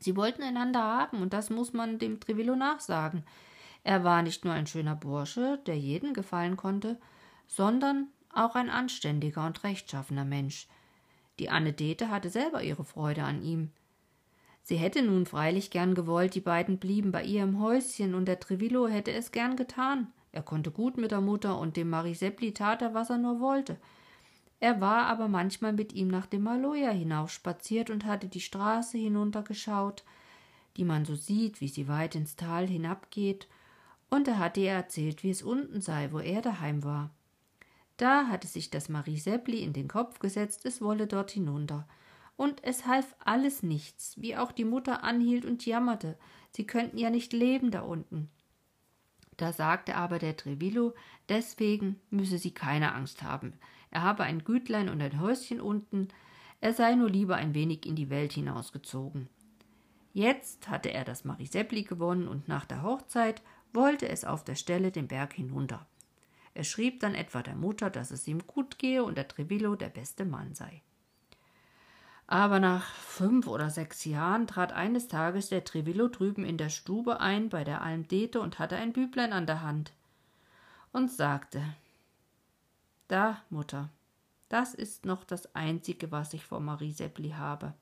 Sie 0.00 0.16
wollten 0.16 0.42
einander 0.42 0.82
haben, 0.82 1.22
und 1.22 1.32
das 1.32 1.50
muss 1.50 1.72
man 1.72 1.98
dem 1.98 2.18
Trevillo 2.20 2.56
nachsagen. 2.56 3.24
Er 3.84 4.02
war 4.02 4.22
nicht 4.22 4.44
nur 4.44 4.54
ein 4.54 4.66
schöner 4.66 4.96
Bursche, 4.96 5.60
der 5.66 5.78
jeden 5.78 6.14
gefallen 6.14 6.56
konnte, 6.56 6.98
sondern 7.46 8.08
auch 8.32 8.54
ein 8.54 8.70
anständiger 8.70 9.46
und 9.46 9.62
rechtschaffener 9.62 10.24
Mensch. 10.24 10.68
Die 11.38 11.50
Anne 11.50 11.72
Dete 11.72 12.10
hatte 12.10 12.30
selber 12.30 12.62
ihre 12.62 12.84
Freude 12.84 13.24
an 13.24 13.42
ihm. 13.42 13.70
Sie 14.62 14.76
hätte 14.76 15.02
nun 15.02 15.26
freilich 15.26 15.70
gern 15.70 15.94
gewollt, 15.94 16.34
die 16.34 16.40
beiden 16.40 16.78
blieben 16.78 17.12
bei 17.12 17.24
ihr 17.24 17.42
im 17.42 17.60
Häuschen, 17.60 18.14
und 18.14 18.26
der 18.26 18.40
Trevillo 18.40 18.88
hätte 18.88 19.12
es 19.12 19.32
gern 19.32 19.56
getan. 19.56 20.08
Er 20.32 20.42
konnte 20.42 20.70
gut 20.70 20.96
mit 20.96 21.10
der 21.10 21.20
Mutter, 21.20 21.58
und 21.58 21.76
dem 21.76 21.90
Mariseppli 21.90 22.52
tat 22.52 22.82
er, 22.82 22.94
was 22.94 23.10
er 23.10 23.18
nur 23.18 23.40
wollte. 23.40 23.78
Er 24.60 24.80
war 24.80 25.06
aber 25.06 25.26
manchmal 25.26 25.72
mit 25.72 25.94
ihm 25.94 26.08
nach 26.08 26.26
dem 26.26 26.42
Maloja 26.42 26.90
hinaufspaziert 26.90 27.90
und 27.90 28.04
hatte 28.04 28.28
die 28.28 28.40
Straße 28.40 28.98
hinuntergeschaut, 28.98 30.04
die 30.76 30.84
man 30.84 31.04
so 31.04 31.16
sieht, 31.16 31.60
wie 31.60 31.68
sie 31.68 31.88
weit 31.88 32.14
ins 32.14 32.36
Tal 32.36 32.66
hinabgeht, 32.66 33.48
und 34.10 34.28
er 34.28 34.38
hatte 34.38 34.60
ihr 34.60 34.72
erzählt, 34.72 35.22
wie 35.22 35.30
es 35.30 35.42
unten 35.42 35.80
sei, 35.80 36.12
wo 36.12 36.18
er 36.18 36.42
daheim 36.42 36.84
war. 36.84 37.10
Da 37.96 38.26
hatte 38.26 38.48
sich 38.48 38.70
das 38.70 38.88
Mariseppli 38.88 39.62
in 39.62 39.72
den 39.72 39.88
Kopf 39.88 40.18
gesetzt, 40.18 40.64
es 40.66 40.82
wolle 40.82 41.06
dort 41.06 41.30
hinunter 41.30 41.86
und 42.40 42.64
es 42.64 42.86
half 42.86 43.14
alles 43.22 43.62
nichts, 43.62 44.18
wie 44.18 44.34
auch 44.34 44.50
die 44.50 44.64
Mutter 44.64 45.04
anhielt 45.04 45.44
und 45.44 45.66
jammerte, 45.66 46.16
sie 46.52 46.66
könnten 46.66 46.96
ja 46.96 47.10
nicht 47.10 47.34
leben 47.34 47.70
da 47.70 47.82
unten. 47.82 48.30
Da 49.36 49.52
sagte 49.52 49.94
aber 49.94 50.18
der 50.18 50.38
Trevillo, 50.38 50.94
deswegen 51.28 52.00
müsse 52.08 52.38
sie 52.38 52.52
keine 52.52 52.94
Angst 52.94 53.22
haben. 53.22 53.52
Er 53.90 54.02
habe 54.02 54.24
ein 54.24 54.44
Gütlein 54.44 54.88
und 54.88 55.00
ein 55.00 55.20
Häuschen 55.20 55.60
unten, 55.60 56.08
er 56.60 56.74
sei 56.74 56.94
nur 56.94 57.10
lieber 57.10 57.36
ein 57.36 57.54
wenig 57.54 57.86
in 57.86 57.96
die 57.96 58.10
Welt 58.10 58.32
hinausgezogen. 58.32 59.28
Jetzt 60.12 60.68
hatte 60.68 60.92
er 60.92 61.04
das 61.04 61.24
Mariseppli 61.24 61.84
gewonnen 61.84 62.28
und 62.28 62.48
nach 62.48 62.64
der 62.64 62.82
Hochzeit 62.82 63.42
wollte 63.72 64.08
es 64.08 64.24
auf 64.24 64.44
der 64.44 64.56
Stelle 64.56 64.90
den 64.90 65.08
Berg 65.08 65.32
hinunter. 65.32 65.86
Er 66.54 66.64
schrieb 66.64 67.00
dann 67.00 67.14
etwa 67.14 67.42
der 67.42 67.54
Mutter, 67.54 67.90
dass 67.90 68.10
es 68.10 68.26
ihm 68.26 68.46
gut 68.46 68.78
gehe 68.78 69.04
und 69.04 69.16
der 69.16 69.28
Trevillo 69.28 69.76
der 69.76 69.88
beste 69.88 70.24
Mann 70.24 70.54
sei. 70.54 70.82
Aber 72.26 72.60
nach 72.60 72.84
fünf 72.94 73.46
oder 73.46 73.70
sechs 73.70 74.04
Jahren 74.04 74.46
trat 74.46 74.72
eines 74.72 75.08
Tages 75.08 75.48
der 75.48 75.64
Trevillo 75.64 76.08
drüben 76.08 76.44
in 76.44 76.58
der 76.58 76.68
Stube 76.68 77.20
ein 77.20 77.48
bei 77.48 77.64
der 77.64 77.82
Alm 77.82 78.06
Dete 78.06 78.40
und 78.40 78.58
hatte 78.58 78.76
ein 78.76 78.92
Büblein 78.92 79.32
an 79.32 79.46
der 79.46 79.62
Hand 79.62 79.92
und 80.92 81.10
sagte 81.10 81.62
Da, 83.10 83.42
Mutter, 83.50 83.90
das 84.48 84.72
ist 84.72 85.04
noch 85.04 85.24
das 85.24 85.52
Einzige, 85.56 86.12
was 86.12 86.32
ich 86.32 86.44
vor 86.44 86.60
Marie 86.60 86.92
Seppli 86.92 87.30
habe. 87.30 87.74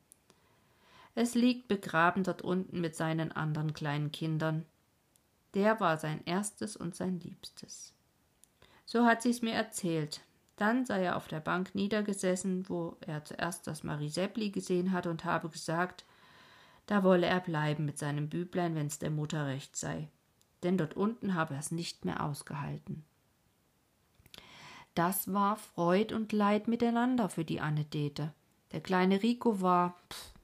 Es 1.14 1.34
liegt 1.34 1.68
begraben 1.68 2.24
dort 2.24 2.40
unten 2.40 2.80
mit 2.80 2.96
seinen 2.96 3.30
anderen 3.32 3.74
kleinen 3.74 4.10
Kindern. 4.10 4.64
Der 5.52 5.80
war 5.80 5.98
sein 5.98 6.22
erstes 6.24 6.78
und 6.78 6.94
sein 6.94 7.20
liebstes. 7.20 7.92
So 8.86 9.04
hat 9.04 9.20
sie's 9.20 9.42
mir 9.42 9.52
erzählt, 9.52 10.22
dann 10.56 10.86
sei 10.86 11.02
er 11.02 11.16
auf 11.16 11.28
der 11.28 11.40
Bank 11.40 11.74
niedergesessen, 11.74 12.66
wo 12.70 12.96
er 13.02 13.22
zuerst 13.26 13.66
das 13.66 13.84
Marie 13.84 14.08
Seppli 14.08 14.48
gesehen 14.48 14.92
hatte 14.92 15.10
und 15.10 15.26
habe 15.26 15.50
gesagt, 15.50 16.06
da 16.86 17.04
wolle 17.04 17.26
er 17.26 17.40
bleiben 17.40 17.84
mit 17.84 17.98
seinem 17.98 18.30
Büblein, 18.30 18.74
wenn's 18.74 18.98
der 18.98 19.10
Mutter 19.10 19.46
recht 19.46 19.76
sei, 19.76 20.08
denn 20.62 20.78
dort 20.78 20.96
unten 20.96 21.34
habe 21.34 21.52
er's 21.52 21.70
nicht 21.70 22.06
mehr 22.06 22.24
ausgehalten. 22.24 23.04
Das 24.98 25.32
war 25.32 25.54
Freud 25.54 26.12
und 26.12 26.32
Leid 26.32 26.66
miteinander 26.66 27.28
für 27.28 27.44
die 27.44 27.60
Anne 27.60 27.84
Dete. 27.84 28.34
Der 28.72 28.80
kleine 28.80 29.22
Rico 29.22 29.60
war 29.60 29.94
pff, 30.10 30.34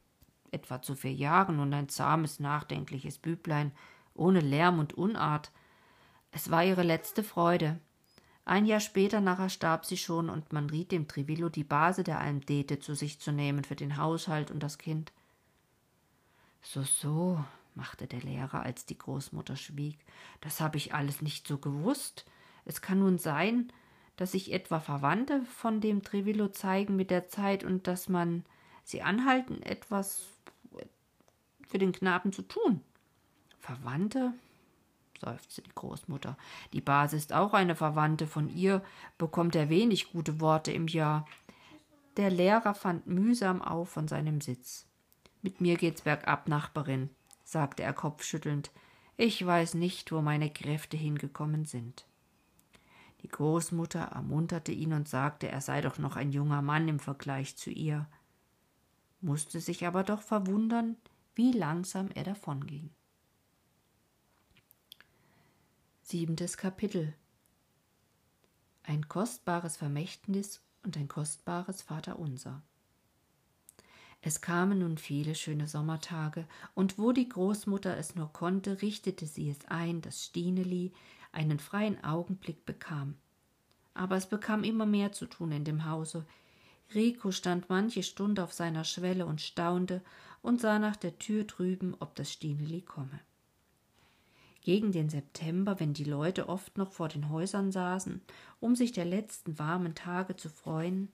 etwa 0.52 0.80
zu 0.80 0.94
vier 0.94 1.12
Jahren 1.12 1.58
und 1.58 1.74
ein 1.74 1.88
zahmes, 1.88 2.38
nachdenkliches 2.38 3.18
Büblein, 3.18 3.72
ohne 4.14 4.38
Lärm 4.38 4.78
und 4.78 4.92
Unart. 4.92 5.50
Es 6.30 6.52
war 6.52 6.64
ihre 6.64 6.84
letzte 6.84 7.24
Freude, 7.24 7.80
ein 8.44 8.64
Jahr 8.64 8.78
später 8.78 9.20
nachher 9.20 9.48
starb 9.48 9.86
sie 9.86 9.96
schon, 9.96 10.30
und 10.30 10.52
man 10.52 10.70
riet 10.70 10.92
dem 10.92 11.08
Trivillo, 11.08 11.48
die 11.48 11.64
Base 11.64 12.04
der 12.04 12.20
Almdete 12.20 12.78
zu 12.78 12.94
sich 12.94 13.18
zu 13.18 13.32
nehmen 13.32 13.64
für 13.64 13.74
den 13.74 13.96
Haushalt 13.96 14.52
und 14.52 14.62
das 14.62 14.78
Kind. 14.78 15.12
So, 16.62 16.84
so, 16.84 17.44
machte 17.74 18.06
der 18.06 18.20
Lehrer, 18.20 18.62
als 18.62 18.86
die 18.86 18.98
Großmutter 18.98 19.56
schwieg, 19.56 19.98
das 20.42 20.60
habe 20.60 20.76
ich 20.76 20.94
alles 20.94 21.22
nicht 21.22 21.48
so 21.48 21.58
gewusst. 21.58 22.24
Es 22.64 22.80
kann 22.80 23.00
nun 23.00 23.18
sein, 23.18 23.72
dass 24.16 24.32
sich 24.32 24.52
etwa 24.52 24.80
Verwandte 24.80 25.42
von 25.42 25.80
dem 25.80 26.02
Trivillo 26.02 26.48
zeigen 26.48 26.96
mit 26.96 27.10
der 27.10 27.28
Zeit 27.28 27.64
und 27.64 27.86
dass 27.86 28.08
man 28.08 28.44
sie 28.84 29.02
anhalten, 29.02 29.62
etwas 29.62 30.28
für 31.66 31.78
den 31.78 31.92
Knaben 31.92 32.32
zu 32.32 32.42
tun. 32.42 32.80
Verwandte? 33.58 34.32
seufzte 35.20 35.62
die 35.62 35.74
Großmutter. 35.74 36.36
Die 36.72 36.80
Base 36.80 37.16
ist 37.16 37.32
auch 37.32 37.54
eine 37.54 37.74
Verwandte. 37.74 38.26
Von 38.26 38.54
ihr 38.54 38.82
bekommt 39.16 39.56
er 39.56 39.68
wenig 39.70 40.12
gute 40.12 40.40
Worte 40.40 40.70
im 40.72 40.86
Jahr. 40.86 41.26
Der 42.16 42.30
Lehrer 42.30 42.74
fand 42.74 43.06
mühsam 43.06 43.62
auf 43.62 43.88
von 43.88 44.06
seinem 44.06 44.40
Sitz. 44.40 44.86
Mit 45.42 45.60
mir 45.60 45.76
geht's 45.76 46.02
bergab, 46.02 46.48
Nachbarin, 46.48 47.10
sagte 47.42 47.82
er 47.82 47.92
kopfschüttelnd. 47.92 48.70
Ich 49.16 49.44
weiß 49.44 49.74
nicht, 49.74 50.12
wo 50.12 50.20
meine 50.20 50.50
Kräfte 50.50 50.96
hingekommen 50.96 51.64
sind. 51.64 52.04
Die 53.24 53.28
Großmutter 53.28 54.00
ermunterte 54.00 54.70
ihn 54.70 54.92
und 54.92 55.08
sagte, 55.08 55.48
er 55.48 55.62
sei 55.62 55.80
doch 55.80 55.96
noch 55.96 56.14
ein 56.14 56.30
junger 56.30 56.60
Mann 56.60 56.86
im 56.88 56.98
Vergleich 56.98 57.56
zu 57.56 57.70
ihr, 57.70 58.06
musste 59.22 59.60
sich 59.60 59.86
aber 59.86 60.02
doch 60.04 60.20
verwundern, 60.20 60.96
wie 61.34 61.50
langsam 61.50 62.10
er 62.14 62.24
davonging. 62.24 62.90
Siebentes 66.02 66.58
Kapitel 66.58 67.14
Ein 68.82 69.08
kostbares 69.08 69.78
Vermächtnis 69.78 70.60
und 70.82 70.98
ein 70.98 71.08
kostbares 71.08 71.80
Vaterunser. 71.80 72.60
Es 74.20 74.42
kamen 74.42 74.80
nun 74.80 74.98
viele 74.98 75.34
schöne 75.34 75.66
Sommertage, 75.66 76.46
und 76.74 76.98
wo 76.98 77.12
die 77.12 77.28
Großmutter 77.28 77.96
es 77.96 78.16
nur 78.16 78.30
konnte, 78.34 78.82
richtete 78.82 79.26
sie 79.26 79.48
es 79.48 79.64
ein, 79.68 80.02
dass 80.02 80.26
Stineli 80.26 80.92
einen 81.34 81.58
freien 81.58 82.02
Augenblick 82.02 82.64
bekam. 82.64 83.16
Aber 83.92 84.16
es 84.16 84.26
bekam 84.26 84.64
immer 84.64 84.86
mehr 84.86 85.12
zu 85.12 85.26
tun 85.26 85.52
in 85.52 85.64
dem 85.64 85.84
Hause. 85.84 86.24
Rico 86.94 87.30
stand 87.30 87.68
manche 87.68 88.02
Stunde 88.02 88.42
auf 88.42 88.52
seiner 88.52 88.84
Schwelle 88.84 89.26
und 89.26 89.40
staunte 89.40 90.02
und 90.42 90.60
sah 90.60 90.78
nach 90.78 90.96
der 90.96 91.18
Tür 91.18 91.44
drüben, 91.44 91.94
ob 92.00 92.14
das 92.14 92.32
Stineli 92.32 92.82
komme. 92.82 93.20
Gegen 94.62 94.92
den 94.92 95.10
September, 95.10 95.78
wenn 95.78 95.92
die 95.92 96.04
Leute 96.04 96.48
oft 96.48 96.78
noch 96.78 96.92
vor 96.92 97.08
den 97.08 97.28
Häusern 97.28 97.70
saßen, 97.70 98.22
um 98.60 98.74
sich 98.74 98.92
der 98.92 99.04
letzten 99.04 99.58
warmen 99.58 99.94
Tage 99.94 100.36
zu 100.36 100.48
freuen, 100.48 101.12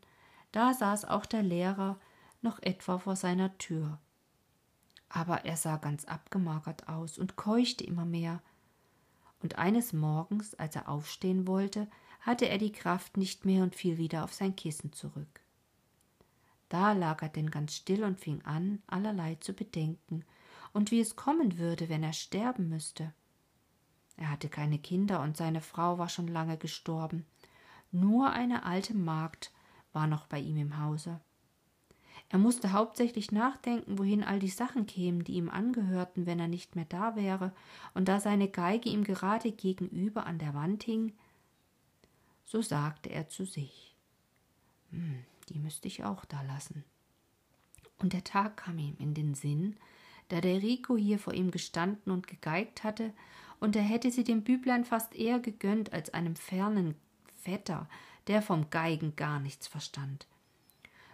da 0.53 0.73
saß 0.73 1.05
auch 1.05 1.27
der 1.27 1.43
Lehrer 1.43 1.99
noch 2.43 2.63
etwa 2.63 2.99
vor 2.99 3.17
seiner 3.17 3.57
Tür. 3.59 3.99
Aber 5.09 5.45
er 5.45 5.57
sah 5.57 5.77
ganz 5.77 6.05
abgemagert 6.05 6.89
aus 6.89 7.19
und 7.19 7.37
keuchte 7.37 7.85
immer 7.85 8.05
mehr, 8.05 8.41
und 9.43 9.59
eines 9.59 9.93
Morgens, 9.93 10.55
als 10.55 10.77
er 10.77 10.89
aufstehen 10.89 11.47
wollte, 11.47 11.89
hatte 12.21 12.49
er 12.49 12.59
die 12.59 12.73
Kraft 12.73 13.17
nicht 13.17 13.45
mehr 13.45 13.63
und 13.63 13.75
fiel 13.75 13.99
wieder 13.99 14.25
auf 14.25 14.33
sein 14.33 14.55
Kissen 14.55 14.93
zurück. 14.93 15.41
Da 16.69 16.93
lag 16.93 17.23
er 17.23 17.29
denn 17.29 17.51
ganz 17.51 17.75
still 17.75 18.05
und 18.05 18.21
fing 18.21 18.43
an, 18.45 18.83
allerlei 18.87 19.37
zu 19.37 19.53
bedenken, 19.53 20.25
und 20.73 20.91
wie 20.91 21.01
es 21.01 21.17
kommen 21.17 21.59
würde, 21.59 21.89
wenn 21.89 22.03
er 22.03 22.13
sterben 22.13 22.69
müsste. 22.69 23.13
Er 24.17 24.31
hatte 24.31 24.49
keine 24.49 24.79
Kinder 24.79 25.21
und 25.21 25.37
seine 25.37 25.63
Frau 25.63 25.99
war 25.99 26.09
schon 26.09 26.29
lange 26.29 26.59
gestorben. 26.59 27.27
Nur 27.91 28.31
eine 28.31 28.65
alte 28.65 28.95
Magd 28.95 29.53
war 29.93 30.07
noch 30.07 30.27
bei 30.27 30.39
ihm 30.39 30.59
im 30.59 30.79
Hause. 30.79 31.21
Er 32.31 32.39
musste 32.39 32.73
hauptsächlich 32.73 33.33
nachdenken, 33.33 33.99
wohin 33.99 34.23
all 34.23 34.39
die 34.39 34.49
Sachen 34.49 34.87
kämen, 34.87 35.25
die 35.25 35.35
ihm 35.35 35.51
angehörten, 35.51 36.27
wenn 36.27 36.39
er 36.39 36.47
nicht 36.47 36.77
mehr 36.77 36.85
da 36.85 37.17
wäre, 37.17 37.53
und 37.93 38.07
da 38.07 38.21
seine 38.21 38.49
Geige 38.49 38.89
ihm 38.89 39.03
gerade 39.03 39.51
gegenüber 39.51 40.27
an 40.27 40.39
der 40.39 40.55
Wand 40.55 40.85
hing, 40.85 41.13
so 42.45 42.63
sagte 42.63 43.11
er 43.11 43.29
zu 43.29 43.45
sich 43.45 43.91
hm, 44.91 45.25
die 45.49 45.59
müsste 45.59 45.89
ich 45.89 46.05
auch 46.05 46.25
da 46.25 46.43
lassen. 46.43 46.85
Und 47.99 48.13
der 48.13 48.25
Tag 48.25 48.59
kam 48.59 48.79
ihm 48.79 48.97
in 48.99 49.15
den 49.15 49.35
Sinn, 49.35 49.77
da 50.29 50.41
der 50.41 50.63
Rico 50.63 50.97
hier 50.97 51.19
vor 51.19 51.35
ihm 51.35 51.51
gestanden 51.51 52.13
und 52.13 52.27
gegeigt 52.27 52.85
hatte, 52.85 53.13
und 53.59 53.77
er 53.77 53.83
hätte 53.83 54.11
sie 54.11 54.25
dem 54.25 54.43
Büblein 54.43 54.85
fast 54.85 55.15
eher 55.15 55.39
gegönnt 55.39 55.93
als 55.93 56.15
einem 56.15 56.35
fernen 56.35 56.95
Vetter, 57.37 57.89
der 58.27 58.41
vom 58.41 58.71
Geigen 58.71 59.17
gar 59.17 59.39
nichts 59.39 59.67
verstand 59.67 60.27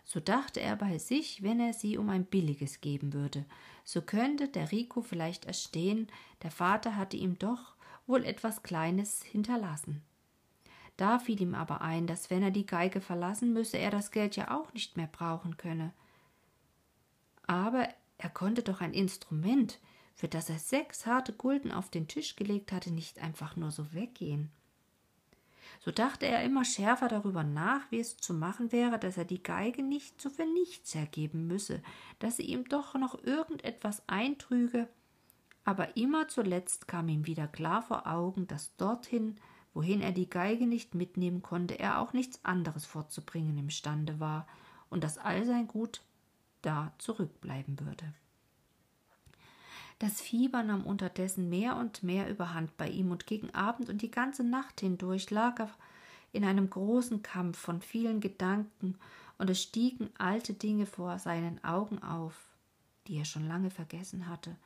so 0.06 0.20
dachte 0.20 0.60
er 0.60 0.76
bei 0.76 0.98
sich, 0.98 1.42
wenn 1.42 1.58
er 1.58 1.72
sie 1.72 1.98
um 1.98 2.08
ein 2.10 2.24
billiges 2.24 2.80
geben 2.80 3.12
würde, 3.12 3.44
so 3.84 4.00
könnte 4.00 4.46
der 4.46 4.70
Rico 4.70 5.02
vielleicht 5.02 5.46
erstehen, 5.46 6.06
der 6.42 6.52
Vater 6.52 6.96
hatte 6.96 7.16
ihm 7.16 7.40
doch 7.40 7.74
wohl 8.06 8.24
etwas 8.24 8.62
Kleines 8.62 9.24
hinterlassen. 9.24 10.02
Da 10.96 11.18
fiel 11.18 11.42
ihm 11.42 11.56
aber 11.56 11.80
ein, 11.80 12.06
dass 12.06 12.30
wenn 12.30 12.44
er 12.44 12.52
die 12.52 12.66
Geige 12.66 13.00
verlassen 13.00 13.52
müsse, 13.52 13.78
er 13.78 13.90
das 13.90 14.12
Geld 14.12 14.36
ja 14.36 14.56
auch 14.56 14.72
nicht 14.72 14.96
mehr 14.96 15.08
brauchen 15.08 15.56
könne. 15.56 15.92
Aber 17.48 17.88
er 18.16 18.30
konnte 18.30 18.62
doch 18.62 18.80
ein 18.80 18.94
Instrument, 18.94 19.80
für 20.14 20.28
das 20.28 20.48
er 20.48 20.60
sechs 20.60 21.04
harte 21.04 21.32
Gulden 21.32 21.72
auf 21.72 21.90
den 21.90 22.06
Tisch 22.06 22.36
gelegt 22.36 22.70
hatte, 22.70 22.92
nicht 22.92 23.18
einfach 23.18 23.56
nur 23.56 23.72
so 23.72 23.92
weggehen. 23.92 24.52
So 25.80 25.90
dachte 25.90 26.26
er 26.26 26.42
immer 26.42 26.64
schärfer 26.64 27.08
darüber 27.08 27.44
nach, 27.44 27.90
wie 27.90 28.00
es 28.00 28.16
zu 28.16 28.34
machen 28.34 28.72
wäre, 28.72 28.98
dass 28.98 29.16
er 29.16 29.24
die 29.24 29.42
Geige 29.42 29.82
nicht 29.82 30.20
so 30.20 30.30
für 30.30 30.46
nichts 30.46 30.94
hergeben 30.94 31.46
müsse, 31.46 31.82
dass 32.18 32.36
sie 32.36 32.44
ihm 32.44 32.64
doch 32.68 32.94
noch 32.94 33.22
irgendetwas 33.22 34.02
eintrüge, 34.08 34.88
aber 35.66 35.96
immer 35.96 36.28
zuletzt 36.28 36.86
kam 36.86 37.08
ihm 37.08 37.26
wieder 37.26 37.48
klar 37.48 37.82
vor 37.82 38.06
Augen, 38.06 38.46
dass 38.46 38.76
dorthin, 38.76 39.34
wohin 39.74 40.00
er 40.00 40.12
die 40.12 40.30
Geige 40.30 40.66
nicht 40.66 40.94
mitnehmen 40.94 41.42
konnte, 41.42 41.78
er 41.78 42.00
auch 42.00 42.12
nichts 42.12 42.44
anderes 42.44 42.86
fortzubringen 42.86 43.58
imstande 43.58 44.20
war 44.20 44.46
und 44.90 45.02
dass 45.02 45.18
all 45.18 45.44
sein 45.44 45.66
Gut 45.66 46.02
da 46.62 46.92
zurückbleiben 46.98 47.80
würde. 47.80 48.14
Das 49.98 50.20
Fieber 50.20 50.62
nahm 50.62 50.84
unterdessen 50.84 51.48
mehr 51.48 51.76
und 51.76 52.02
mehr 52.02 52.28
überhand 52.28 52.76
bei 52.76 52.88
ihm, 52.88 53.10
und 53.10 53.26
gegen 53.26 53.54
Abend 53.54 53.88
und 53.88 54.02
die 54.02 54.10
ganze 54.10 54.44
Nacht 54.44 54.80
hindurch 54.80 55.30
lag 55.30 55.58
er 55.58 55.70
in 56.32 56.44
einem 56.44 56.68
großen 56.68 57.22
Kampf 57.22 57.58
von 57.58 57.80
vielen 57.80 58.20
Gedanken, 58.20 58.98
und 59.38 59.50
es 59.50 59.62
stiegen 59.62 60.10
alte 60.18 60.54
Dinge 60.54 60.86
vor 60.86 61.18
seinen 61.18 61.62
Augen 61.64 62.02
auf, 62.02 62.34
die 63.06 63.16
er 63.18 63.24
schon 63.24 63.46
lange 63.48 63.70
vergessen 63.70 64.28
hatte, 64.28 64.56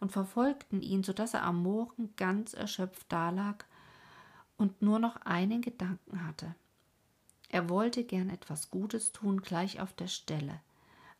und 0.00 0.12
verfolgten 0.12 0.82
ihn, 0.82 1.04
so 1.04 1.12
dass 1.12 1.34
er 1.34 1.44
am 1.44 1.62
Morgen 1.62 2.14
ganz 2.16 2.54
erschöpft 2.54 3.10
dalag 3.12 3.64
und 4.56 4.82
nur 4.82 4.98
noch 4.98 5.16
einen 5.22 5.62
Gedanken 5.62 6.26
hatte. 6.26 6.54
Er 7.48 7.68
wollte 7.68 8.04
gern 8.04 8.30
etwas 8.30 8.70
Gutes 8.70 9.12
tun, 9.12 9.42
gleich 9.42 9.80
auf 9.80 9.92
der 9.92 10.06
Stelle, 10.06 10.60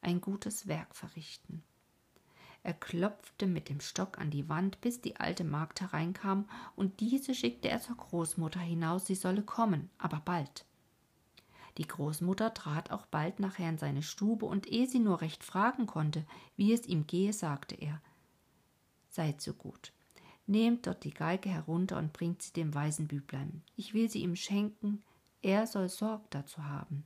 ein 0.03 0.21
gutes 0.21 0.69
Werk 0.69 0.95
verrichten. 0.95 1.62
Er 2.62 2.75
klopfte 2.75 3.47
mit 3.47 3.69
dem 3.69 3.81
Stock 3.81 4.19
an 4.19 4.31
die 4.31 4.49
Wand, 4.49 4.81
bis 4.81 5.00
die 5.00 5.17
alte 5.17 5.45
Magd 5.45 5.81
hereinkam, 5.81 6.49
und 6.76 7.00
diese 7.00 7.35
schickte 7.35 7.71
er 7.71 7.81
zur 7.81 7.97
Großmutter 7.97 8.61
hinaus, 8.61 9.07
sie 9.07 9.14
solle 9.14 9.43
kommen, 9.43 9.88
aber 9.97 10.21
bald. 10.21 10.67
Die 11.79 11.87
Großmutter 11.87 12.52
trat 12.52 12.90
auch 12.90 13.07
bald 13.07 13.40
nachher 13.40 13.71
in 13.71 13.79
seine 13.79 14.02
Stube, 14.02 14.45
und 14.45 14.67
ehe 14.67 14.87
sie 14.87 14.99
nur 14.99 15.23
recht 15.23 15.43
fragen 15.43 15.87
konnte, 15.87 16.26
wie 16.57 16.73
es 16.73 16.87
ihm 16.87 17.07
gehe, 17.07 17.33
sagte 17.33 17.75
er 17.76 18.02
Seid 19.09 19.40
so 19.40 19.55
gut, 19.55 19.93
nehmt 20.47 20.87
dort 20.87 21.05
die 21.05 21.14
Geige 21.14 21.49
herunter 21.49 21.97
und 21.97 22.12
bringt 22.12 22.43
sie 22.43 22.52
dem 22.52 22.75
weisen 22.75 23.09
Büblein. 23.09 23.62
Ich 23.75 23.95
will 23.95 24.11
sie 24.11 24.23
ihm 24.23 24.37
schenken, 24.37 25.02
er 25.40 25.67
soll 25.67 25.88
Sorg 25.88 26.31
dazu 26.31 26.64
haben. 26.64 27.05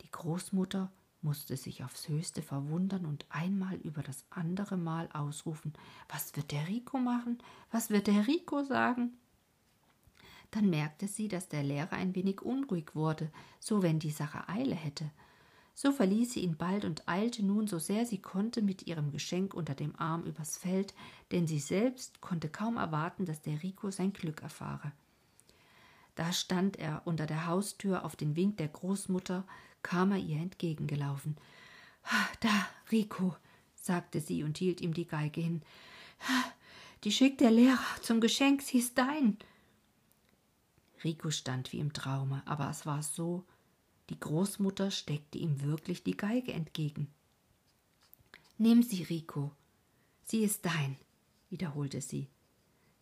Die 0.00 0.10
Großmutter 0.10 0.90
musste 1.24 1.56
sich 1.56 1.82
aufs 1.82 2.08
höchste 2.08 2.42
verwundern 2.42 3.06
und 3.06 3.26
einmal 3.30 3.76
über 3.76 4.02
das 4.02 4.24
andere 4.30 4.76
Mal 4.76 5.08
ausrufen 5.12 5.72
Was 6.08 6.36
wird 6.36 6.52
der 6.52 6.68
Rico 6.68 6.98
machen? 6.98 7.38
Was 7.70 7.90
wird 7.90 8.06
der 8.06 8.26
Rico 8.26 8.62
sagen? 8.62 9.14
Dann 10.50 10.70
merkte 10.70 11.08
sie, 11.08 11.26
dass 11.26 11.48
der 11.48 11.64
Lehrer 11.64 11.94
ein 11.94 12.14
wenig 12.14 12.42
unruhig 12.42 12.94
wurde, 12.94 13.32
so 13.58 13.82
wenn 13.82 13.98
die 13.98 14.12
Sache 14.12 14.48
Eile 14.48 14.76
hätte. 14.76 15.10
So 15.74 15.90
verließ 15.90 16.34
sie 16.34 16.40
ihn 16.40 16.56
bald 16.56 16.84
und 16.84 17.08
eilte 17.08 17.44
nun, 17.44 17.66
so 17.66 17.80
sehr 17.80 18.06
sie 18.06 18.22
konnte, 18.22 18.62
mit 18.62 18.86
ihrem 18.86 19.10
Geschenk 19.10 19.54
unter 19.54 19.74
dem 19.74 19.96
Arm 19.96 20.22
übers 20.22 20.56
Feld, 20.56 20.94
denn 21.32 21.48
sie 21.48 21.58
selbst 21.58 22.20
konnte 22.20 22.48
kaum 22.48 22.76
erwarten, 22.76 23.24
dass 23.24 23.42
der 23.42 23.64
Rico 23.64 23.90
sein 23.90 24.12
Glück 24.12 24.42
erfahre. 24.42 24.92
Da 26.14 26.32
stand 26.32 26.78
er 26.78 27.02
unter 27.04 27.26
der 27.26 27.46
Haustür 27.46 28.04
auf 28.04 28.16
den 28.16 28.36
Wink 28.36 28.56
der 28.58 28.68
Großmutter, 28.68 29.44
kam 29.82 30.12
er 30.12 30.18
ihr 30.18 30.38
entgegengelaufen. 30.38 31.36
Da, 32.40 32.66
Rico, 32.92 33.36
sagte 33.74 34.20
sie 34.20 34.42
und 34.42 34.58
hielt 34.58 34.80
ihm 34.80 34.94
die 34.94 35.06
Geige 35.06 35.40
hin. 35.40 35.62
Die 37.02 37.12
schickt 37.12 37.40
der 37.40 37.50
Lehrer 37.50 37.78
zum 38.02 38.20
Geschenk, 38.20 38.62
sie 38.62 38.78
ist 38.78 38.96
dein. 38.96 39.38
Rico 41.02 41.30
stand 41.30 41.72
wie 41.72 41.80
im 41.80 41.92
Traume, 41.92 42.42
aber 42.46 42.70
es 42.70 42.86
war 42.86 43.02
so, 43.02 43.44
die 44.08 44.18
Großmutter 44.18 44.90
steckte 44.90 45.38
ihm 45.38 45.62
wirklich 45.62 46.02
die 46.02 46.16
Geige 46.16 46.52
entgegen. 46.52 47.08
Nimm 48.56 48.82
sie, 48.82 49.02
Rico, 49.02 49.50
sie 50.24 50.44
ist 50.44 50.64
dein, 50.64 50.96
wiederholte 51.50 52.00
sie. 52.00 52.28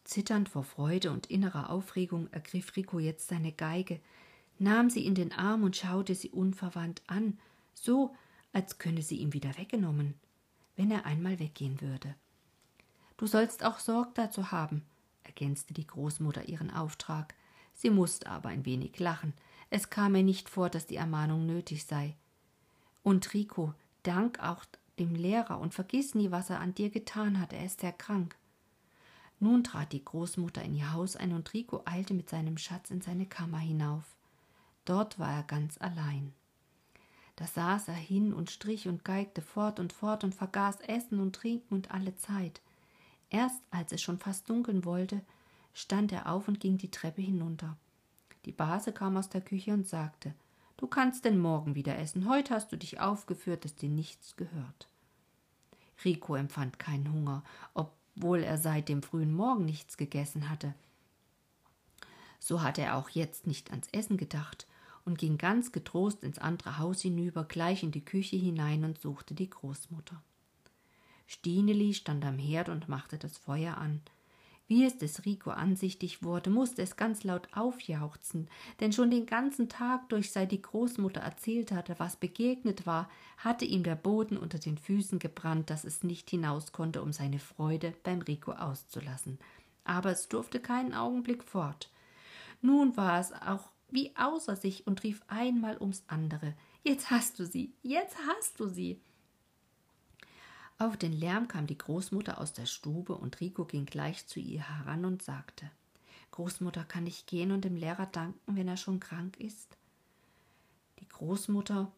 Zitternd 0.05 0.49
vor 0.49 0.65
Freude 0.65 1.11
und 1.11 1.27
innerer 1.27 1.71
Aufregung 1.71 2.29
ergriff 2.33 2.77
Rico 2.77 2.99
jetzt 2.99 3.29
seine 3.29 3.53
Geige, 3.53 4.01
nahm 4.59 4.91
sie 4.91 5.07
in 5.07 5.15
den 5.15 5.33
Arm 5.33 5.63
und 5.63 5.77
schaute 5.77 6.15
sie 6.15 6.31
unverwandt 6.31 7.03
an, 7.07 7.39
so 7.75 8.15
als 8.53 8.79
könne 8.79 9.03
sie 9.03 9.17
ihm 9.17 9.33
wieder 9.33 9.57
weggenommen, 9.59 10.15
wenn 10.77 10.91
er 10.91 11.07
einmal 11.07 11.39
weggehen 11.39 11.81
würde. 11.81 12.15
Du 13.17 13.27
sollst 13.27 13.65
auch 13.65 13.79
Sorg 13.79 14.15
dazu 14.15 14.51
haben, 14.51 14.85
ergänzte 15.23 15.75
die 15.75 15.87
Großmutter 15.87 16.49
ihren 16.49 16.71
Auftrag. 16.71 17.35
Sie 17.75 17.91
musste 17.91 18.29
aber 18.29 18.51
ein 18.51 18.67
wenig 18.67 18.99
lachen. 18.99 19.33
Es 19.71 19.91
kam 19.91 20.13
mir 20.13 20.23
nicht 20.23 20.49
vor, 20.49 20.69
dass 20.69 20.87
die 20.87 20.97
Ermahnung 20.97 21.47
nötig 21.47 21.85
sei. 21.85 22.17
Und 23.03 23.33
Rico, 23.33 23.75
dank 24.03 24.41
auch 24.41 24.65
dem 24.99 25.15
Lehrer 25.15 25.59
und 25.59 25.75
vergiss 25.75 26.15
nie, 26.15 26.31
was 26.31 26.51
er 26.51 26.61
an 26.61 26.75
dir 26.75 26.91
getan 26.91 27.41
hat, 27.41 27.53
er 27.53 27.65
ist 27.65 27.81
sehr 27.81 27.93
krank. 27.93 28.37
Nun 29.43 29.65
trat 29.65 29.93
die 29.93 30.05
Großmutter 30.05 30.63
in 30.63 30.77
ihr 30.77 30.93
Haus 30.93 31.17
ein 31.17 31.33
und 31.33 31.53
Rico 31.53 31.83
eilte 31.85 32.15
mit 32.15 32.31
seinem 32.31 32.59
Schatz 32.59 32.93
in 32.93 33.01
seine 33.01 33.27
Kammer 33.27 33.59
hinauf. 33.59 34.05
Dort 34.85 35.19
war 35.19 35.33
er 35.35 35.43
ganz 35.43 35.79
allein. 35.79 36.33
Da 37.35 37.49
saß 37.49 37.89
er 37.89 37.95
hin 37.95 38.33
und 38.33 38.53
strich 38.53 38.87
und 38.87 39.05
geigte 39.05 39.43
fort 39.43 39.81
und 39.81 39.93
fort 39.93 40.23
und 40.23 40.33
vergaß 40.33 40.83
Essen 40.83 41.19
und 41.19 41.35
Trinken 41.35 41.75
und 41.75 41.91
alle 41.91 42.15
Zeit. 42.15 42.61
Erst 43.31 43.61
als 43.73 43.91
es 43.91 44.01
schon 44.01 44.21
fast 44.21 44.49
dunkeln 44.49 44.85
wollte, 44.85 45.23
stand 45.75 46.13
er 46.13 46.31
auf 46.31 46.47
und 46.47 46.61
ging 46.61 46.79
die 46.79 46.93
Treppe 46.93 47.23
hinunter. 47.23 47.77
Die 48.45 48.53
Base 48.53 48.93
kam 48.93 49.17
aus 49.17 49.29
der 49.29 49.41
Küche 49.41 49.73
und 49.73 49.89
sagte 49.89 50.37
Du 50.77 50.87
kannst 50.87 51.25
denn 51.25 51.39
morgen 51.39 51.75
wieder 51.75 51.99
essen. 51.99 52.29
Heute 52.29 52.55
hast 52.55 52.71
du 52.71 52.77
dich 52.77 53.01
aufgeführt, 53.01 53.65
dass 53.65 53.75
dir 53.75 53.89
nichts 53.89 54.37
gehört. 54.37 54.87
Rico 56.05 56.37
empfand 56.37 56.79
keinen 56.79 57.13
Hunger, 57.13 57.43
obwohl 58.17 58.43
er 58.43 58.59
seit 58.59 58.89
dem 58.89 59.03
frühen 59.03 59.33
Morgen 59.33 59.65
nichts 59.65 59.97
gegessen 59.97 60.49
hatte. 60.49 60.75
So 62.39 62.63
hatte 62.63 62.83
er 62.83 62.97
auch 62.97 63.09
jetzt 63.11 63.47
nicht 63.47 63.71
ans 63.71 63.89
Essen 63.93 64.17
gedacht 64.17 64.67
und 65.05 65.19
ging 65.19 65.39
ganz 65.39 65.73
getrost 65.73 66.23
ins 66.23 66.39
andere 66.39 66.79
Haus 66.79 67.01
hinüber, 67.03 67.45
gleich 67.45 67.83
in 67.83 67.93
die 67.93 68.05
Küche 68.05 68.37
hinein 68.37 68.85
und 68.85 69.01
suchte 69.01 69.35
die 69.35 69.51
Großmutter. 69.51 70.23
Stineli 71.27 71.95
stand 71.95 72.25
am 72.25 72.39
Herd 72.39 72.69
und 72.69 72.89
machte 72.89 73.19
das 73.19 73.39
Feuer 73.39 73.79
an. 73.79 74.01
Wie 74.73 74.87
es 74.87 74.97
des 74.97 75.27
Rico 75.27 75.51
ansichtig 75.51 76.23
wurde, 76.23 76.49
musste 76.49 76.81
es 76.81 76.97
ganz 76.97 77.25
laut 77.25 77.47
aufjauchzen, 77.53 78.49
denn 78.81 78.91
schon 78.91 79.11
den 79.11 79.27
ganzen 79.27 79.69
Tag 79.69 80.09
durch, 80.09 80.33
seit 80.33 80.51
die 80.51 80.63
Großmutter 80.63 81.21
erzählt 81.21 81.73
hatte, 81.73 81.97
was 81.99 82.17
begegnet 82.17 82.87
war, 82.87 83.11
hatte 83.37 83.67
ihm 83.67 83.83
der 83.83 83.97
Boden 83.97 84.39
unter 84.39 84.59
den 84.59 84.79
Füßen 84.79 85.19
gebrannt, 85.19 85.69
dass 85.69 85.85
es 85.85 86.05
nicht 86.05 86.31
hinaus 86.31 86.73
konnte, 86.73 87.03
um 87.03 87.13
seine 87.13 87.39
Freude 87.39 87.93
beim 88.03 88.23
Rico 88.23 88.53
auszulassen. 88.53 89.39
Aber 89.85 90.11
es 90.11 90.29
durfte 90.29 90.59
keinen 90.59 90.95
Augenblick 90.95 91.45
fort. 91.45 91.91
Nun 92.63 92.97
war 92.97 93.21
es 93.21 93.35
auch 93.35 93.69
wie 93.91 94.17
außer 94.17 94.57
sich 94.57 94.87
und 94.87 95.03
rief 95.03 95.21
einmal 95.27 95.77
ums 95.77 96.03
andere. 96.07 96.55
Jetzt 96.83 97.11
hast 97.11 97.39
du 97.39 97.45
sie, 97.45 97.75
jetzt 97.83 98.17
hast 98.27 98.59
du 98.59 98.69
sie. 98.69 99.03
Auf 100.79 100.97
den 100.97 101.13
Lärm 101.13 101.49
kam 101.49 101.67
die 101.67 101.79
Großmutter 101.79 102.41
aus 102.41 102.53
der 102.53 102.67
Stube 102.67 103.15
und 103.15 103.41
Rico 103.41 103.65
ging 103.65 103.87
gleich 103.87 104.27
zu 104.27 104.41
ihr 104.41 104.69
heran 104.69 105.05
und 105.05 105.23
sagte: 105.23 105.71
Großmutter, 106.33 106.85
kann 106.85 107.07
ich 107.07 107.27
gehen 107.27 107.53
und 107.53 107.65
dem 107.65 107.77
Lehrer 107.77 108.07
danken, 108.07 108.57
wenn 108.57 108.69
er 108.69 108.77
schon 108.77 109.01
krank 109.01 109.39
ist? 109.39 109.77
Die 110.99 111.09
Großmutter 111.09 111.93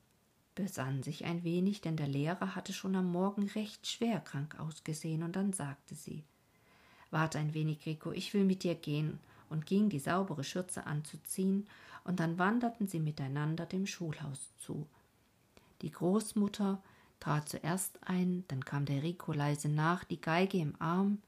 besann 0.54 1.02
sich 1.02 1.24
ein 1.24 1.44
wenig, 1.44 1.80
denn 1.80 1.96
der 1.96 2.08
Lehrer 2.08 2.54
hatte 2.54 2.72
schon 2.72 2.94
am 2.96 3.10
Morgen 3.10 3.48
recht 3.48 3.86
schwer 3.86 4.20
krank 4.20 4.58
ausgesehen, 4.58 5.22
und 5.22 5.34
dann 5.36 5.52
sagte 5.52 5.94
sie: 5.94 6.24
Warte 7.10 7.38
ein 7.38 7.54
wenig, 7.54 7.86
Rico, 7.86 8.12
ich 8.12 8.34
will 8.34 8.44
mit 8.44 8.64
dir 8.64 8.74
gehen, 8.74 9.18
und 9.50 9.66
ging 9.66 9.88
die 9.88 9.98
saubere 9.98 10.44
Schürze 10.44 10.86
anzuziehen, 10.86 11.66
und 12.04 12.20
dann 12.20 12.38
wanderten 12.38 12.86
sie 12.86 13.00
miteinander 13.00 13.66
dem 13.66 13.86
Schulhaus 13.86 14.50
zu. 14.58 14.86
Die 15.80 15.90
Großmutter 15.90 16.82
trat 17.24 17.48
zuerst 17.48 17.98
ein, 18.06 18.44
dann 18.48 18.64
kam 18.66 18.84
der 18.84 19.02
Rico 19.02 19.32
leise 19.32 19.70
nach, 19.70 20.04
die 20.04 20.20
Geige 20.20 20.58
im 20.58 20.74
Arm, 20.78 21.22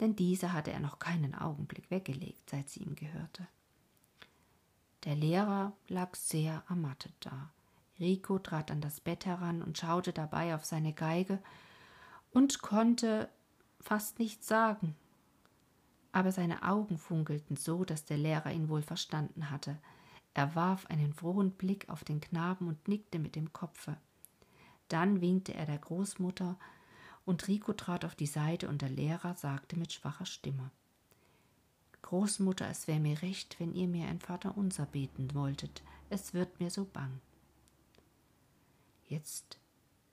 denn 0.00 0.16
diese 0.16 0.54
hatte 0.54 0.72
er 0.72 0.80
noch 0.80 0.98
keinen 0.98 1.34
Augenblick 1.34 1.90
weggelegt, 1.90 2.48
seit 2.48 2.70
sie 2.70 2.80
ihm 2.80 2.96
gehörte. 2.96 3.46
Der 5.04 5.14
Lehrer 5.14 5.72
lag 5.88 6.14
sehr 6.16 6.62
ermattet 6.70 7.12
da. 7.20 7.50
Rico 8.00 8.38
trat 8.38 8.70
an 8.70 8.80
das 8.80 9.00
Bett 9.00 9.26
heran 9.26 9.62
und 9.62 9.76
schaute 9.76 10.14
dabei 10.14 10.54
auf 10.54 10.64
seine 10.64 10.94
Geige 10.94 11.40
und 12.32 12.62
konnte 12.62 13.28
fast 13.80 14.18
nichts 14.18 14.46
sagen. 14.46 14.96
Aber 16.12 16.32
seine 16.32 16.62
Augen 16.62 16.96
funkelten 16.96 17.56
so, 17.56 17.84
dass 17.84 18.06
der 18.06 18.16
Lehrer 18.16 18.50
ihn 18.50 18.70
wohl 18.70 18.82
verstanden 18.82 19.50
hatte. 19.50 19.76
Er 20.32 20.54
warf 20.54 20.86
einen 20.86 21.12
frohen 21.12 21.50
Blick 21.50 21.90
auf 21.90 22.02
den 22.02 22.22
Knaben 22.22 22.68
und 22.68 22.88
nickte 22.88 23.18
mit 23.18 23.36
dem 23.36 23.52
Kopfe. 23.52 23.98
Dann 24.88 25.20
winkte 25.20 25.54
er 25.54 25.66
der 25.66 25.78
Großmutter, 25.78 26.58
und 27.24 27.48
Rico 27.48 27.72
trat 27.72 28.04
auf 28.04 28.14
die 28.14 28.26
Seite, 28.26 28.68
und 28.68 28.82
der 28.82 28.88
Lehrer 28.88 29.34
sagte 29.34 29.76
mit 29.76 29.92
schwacher 29.92 30.26
Stimme 30.26 30.70
Großmutter, 32.02 32.68
es 32.68 32.86
wäre 32.86 33.00
mir 33.00 33.20
recht, 33.22 33.58
wenn 33.58 33.74
ihr 33.74 33.88
mir 33.88 34.06
ein 34.06 34.20
Vaterunser 34.20 34.86
beten 34.86 35.34
wolltet, 35.34 35.82
es 36.08 36.34
wird 36.34 36.60
mir 36.60 36.70
so 36.70 36.84
bang. 36.84 37.20
Jetzt 39.08 39.58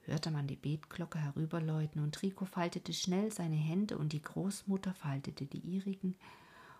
hörte 0.02 0.32
man 0.32 0.48
die 0.48 0.56
Betglocke 0.56 1.20
herüberläuten, 1.20 2.02
und 2.02 2.20
Rico 2.24 2.46
faltete 2.46 2.94
schnell 2.94 3.32
seine 3.32 3.56
Hände, 3.56 4.00
und 4.00 4.12
die 4.12 4.24
Großmutter 4.24 4.96
faltete 4.96 5.46
die 5.46 5.60
ihrigen 5.60 6.16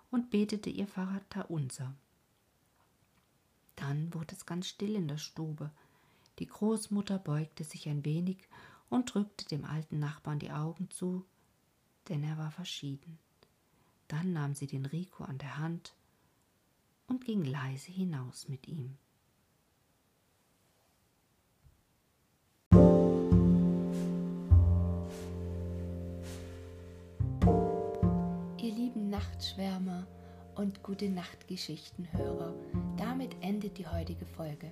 und 0.10 0.32
betete 0.32 0.72
ihr 0.72 0.88
Vaterunser. 0.88 1.94
Dann 3.76 4.12
wurde 4.16 4.36
es 4.36 4.48
ganz 4.48 4.68
still 4.68 4.96
in 4.96 5.08
der 5.08 5.18
Stube, 5.18 5.70
die 6.40 6.48
Großmutter 6.48 7.20
beugte 7.20 7.64
sich 7.64 7.88
ein 7.88 8.06
wenig 8.06 8.48
und 8.90 9.14
drückte 9.14 9.46
dem 9.46 9.66
alten 9.66 10.00
Nachbarn 10.00 10.40
die 10.40 10.52
Augen 10.52 10.90
zu, 10.90 11.26
denn 12.10 12.24
er 12.24 12.38
war 12.38 12.52
verschieden. 12.52 13.20
Dann 14.08 14.34
nahm 14.34 14.54
sie 14.54 14.68
den 14.68 14.86
Rico 14.86 15.24
an 15.24 15.38
der 15.38 15.58
Hand 15.58 15.96
und 17.08 17.26
ging 17.26 17.44
leise 17.44 17.92
hinaus 17.92 18.48
mit 18.48 18.68
ihm. 18.68 18.98
Ihr 28.62 28.74
lieben 28.74 29.10
Nachtschwärmer 29.10 30.08
und 30.56 30.84
gute 30.84 31.10
Nachtgeschichtenhörer, 31.10 32.54
damit 32.98 33.36
endet 33.42 33.78
die 33.78 33.88
heutige 33.88 34.26
Folge. 34.26 34.72